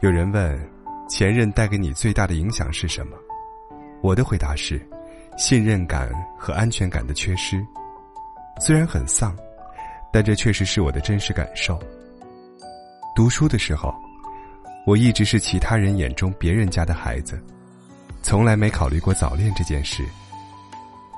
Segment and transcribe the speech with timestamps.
[0.00, 0.70] 有人问，
[1.08, 3.16] 前任带给你最大的影响是什么？
[4.00, 4.80] 我的回答是，
[5.36, 7.60] 信任感和安全感的缺失。
[8.60, 9.36] 虽然很丧，
[10.12, 11.76] 但这确实是我的真实感受。
[13.12, 13.92] 读书的时候，
[14.86, 17.36] 我一直是其他人眼中别人家的孩子，
[18.22, 20.04] 从来没考虑过早恋这件事。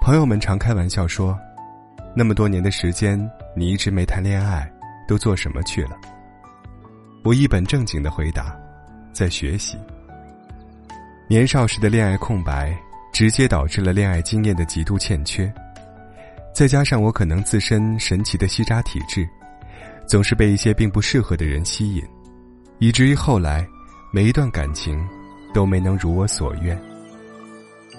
[0.01, 1.39] 朋友们常开玩笑说
[2.17, 4.67] ：“那么多年的时间，你一直没谈恋爱，
[5.07, 5.99] 都做什么去了？”
[7.23, 8.57] 我一本正经的回答。
[9.13, 9.79] 在学习。
[11.29, 12.77] 年少时的恋爱空白，
[13.13, 15.53] 直接导致了恋爱经验的极度欠缺。
[16.53, 19.29] 再加上我可能自身神奇的吸渣体质，
[20.07, 22.03] 总是被一些并不适合的人吸引，
[22.79, 23.65] 以至于后来
[24.13, 25.09] 每一段感情
[25.55, 26.77] 都没能如我所愿。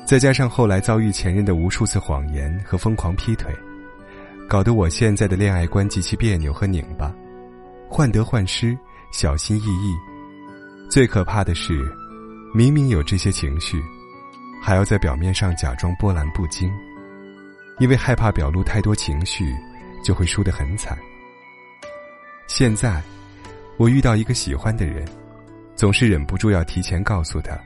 [0.06, 3.56] 再加上后来遭遇前任的无数次谎言和疯狂劈腿，
[4.50, 7.14] 搞得我现在的恋爱观极其别扭和拧巴，
[7.90, 8.78] 患得患失，
[9.14, 10.11] 小心翼翼。
[10.92, 11.90] 最可怕的是，
[12.54, 13.82] 明明有这些情绪，
[14.62, 16.70] 还要在表面上假装波澜不惊，
[17.80, 19.56] 因为害怕表露太多情绪，
[20.04, 20.98] 就会输得很惨。
[22.46, 23.02] 现在，
[23.78, 25.08] 我遇到一个喜欢的人，
[25.78, 27.58] 总是忍不住要提前告诉他，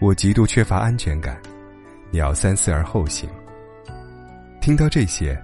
[0.00, 1.40] 我极度缺乏安全感，
[2.10, 3.30] 你要三思而后行。
[4.60, 5.40] 听到这些，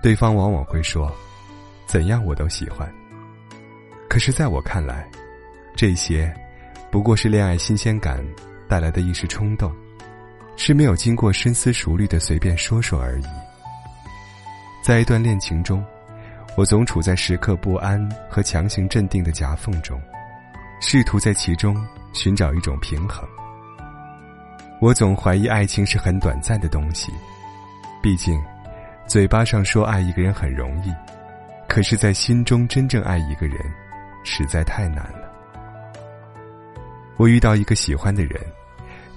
[0.00, 1.12] 对方往往会说
[1.88, 2.88] ：“怎样我都喜欢。”
[4.08, 5.04] 可是，在我看来，
[5.78, 6.34] 这些，
[6.90, 8.20] 不过是恋爱新鲜感
[8.68, 9.72] 带来的一时冲动，
[10.56, 13.24] 是没有经过深思熟虑的随便说说而已。
[14.82, 15.84] 在一段恋情中，
[16.56, 20.02] 我总处在时刻不安和强行镇定的夹缝中，
[20.80, 21.76] 试图在其中
[22.12, 23.24] 寻找一种平衡。
[24.80, 27.12] 我总怀疑爱情是很短暂的东西，
[28.02, 28.36] 毕竟，
[29.06, 30.92] 嘴巴上说爱一个人很容易，
[31.68, 33.56] 可是，在心中真正爱一个人，
[34.24, 35.08] 实在太难。
[37.18, 38.40] 我遇到一个喜欢的人，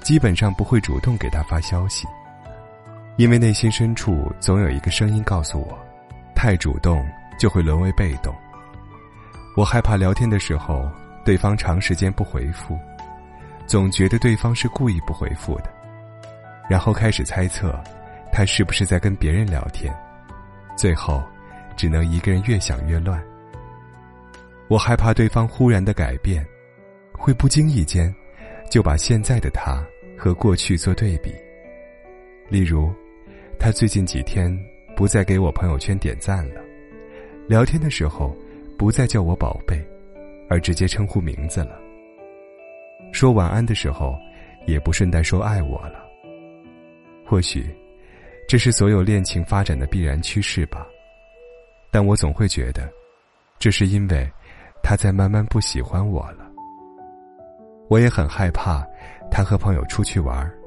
[0.01, 2.07] 基本上不会主动给他发消息，
[3.16, 5.78] 因为内心深处总有一个声音告诉我，
[6.35, 7.07] 太主动
[7.38, 8.35] 就会沦为被动。
[9.56, 10.89] 我害怕聊天的时候
[11.23, 12.75] 对方长时间不回复，
[13.67, 15.72] 总觉得对方是故意不回复的，
[16.68, 17.79] 然后开始猜测
[18.31, 19.95] 他是不是在跟别人聊天，
[20.75, 21.23] 最后
[21.78, 23.22] 只能一个人越想越乱。
[24.68, 26.44] 我害怕对方忽然的改变。
[27.21, 28.13] 会不经意间，
[28.67, 29.85] 就把现在的他
[30.17, 31.31] 和过去做对比。
[32.49, 32.91] 例如，
[33.59, 34.51] 他最近几天
[34.95, 36.59] 不再给我朋友圈点赞了，
[37.47, 38.35] 聊天的时候
[38.75, 39.79] 不再叫我宝贝，
[40.49, 41.79] 而直接称呼名字了。
[43.13, 44.17] 说晚安的时候，
[44.65, 46.03] 也不顺带说爱我了。
[47.23, 47.69] 或许，
[48.47, 50.88] 这是所有恋情发展的必然趋势吧。
[51.91, 52.91] 但我总会觉得，
[53.59, 54.27] 这是因为
[54.81, 56.41] 他在慢慢不喜欢我了。
[57.91, 58.88] 我也很害怕，
[59.29, 60.57] 他和朋友出去玩儿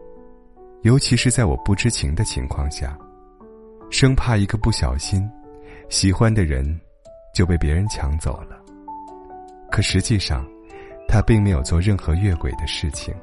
[0.83, 2.99] 尤其是在我不知情的情况下，
[3.91, 5.27] 生怕一个不小心，
[5.89, 6.79] 喜欢的人
[7.33, 8.61] 就被别人抢走了。
[9.73, 10.47] 可实际上，
[11.09, 13.15] 他并没有做任何越轨的事情。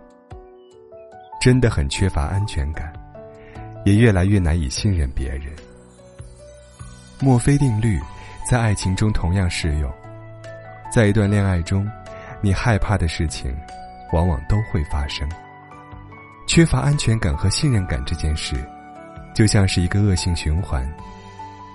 [1.39, 2.91] 真的很缺乏安全感，
[3.85, 5.53] 也越来越难以信任别人。
[7.19, 7.99] 墨菲定律
[8.49, 9.93] 在爱情中同样适用，
[10.91, 11.87] 在一段恋爱中，
[12.41, 13.55] 你害怕的事情。
[14.11, 15.27] 往往都会发生。
[16.47, 18.55] 缺乏安全感和信任感这件事，
[19.33, 20.87] 就像是一个恶性循环，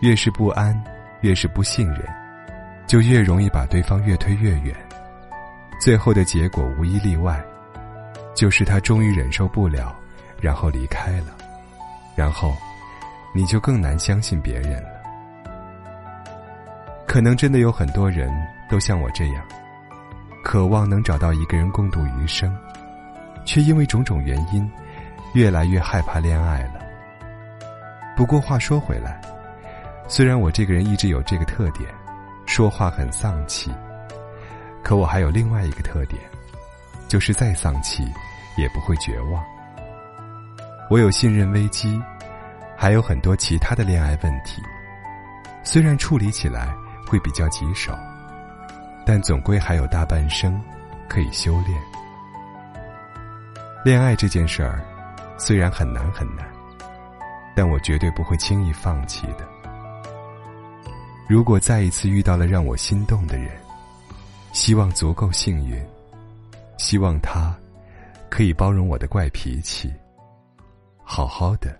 [0.03, 0.79] 越是不安，
[1.23, 2.03] 越是不信任，
[2.87, 4.75] 就越容易把对方越推越远。
[5.81, 7.43] 最后的结果无一例外，
[8.35, 9.95] 就是他终于忍受不了，
[10.41, 11.37] 然后离开了，
[12.15, 12.57] 然后，
[13.35, 14.89] 你就更难相信别人了。
[17.07, 18.31] 可能真的有很多人
[18.69, 19.43] 都像我这样。
[20.47, 22.57] 渴望能找到一个人共度余生，
[23.45, 24.71] 却因为种种原因，
[25.35, 26.75] 越来越害怕恋爱了。
[28.17, 29.21] 不过话说回来，
[30.07, 31.93] 虽然我这个人一直有这个特点，
[32.47, 33.75] 说话很丧气，
[34.85, 36.23] 可我还有另外一个特点，
[37.09, 38.05] 就是再丧气
[38.57, 39.45] 也不会绝望。
[40.89, 42.01] 我有信任危机，
[42.77, 44.63] 还有很多其他的恋爱问题，
[45.65, 46.73] 虽然处理起来
[47.05, 47.93] 会比较棘手。
[49.07, 50.61] 但总归还有大半生
[51.09, 51.81] 可以修炼。
[53.85, 54.85] 恋爱这件事儿，
[55.39, 56.45] 虽然很难很难，
[57.55, 59.47] 但我绝对不会轻易放弃的。
[61.29, 63.49] 如果再一次遇到了让我心动的人，
[64.53, 65.81] 希望足够幸运，
[66.77, 67.57] 希望他
[68.29, 69.89] 可以包容我的怪脾气，
[71.05, 71.79] 好好的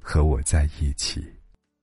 [0.00, 1.35] 和我在一起。